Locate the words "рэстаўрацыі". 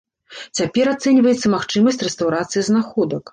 2.09-2.65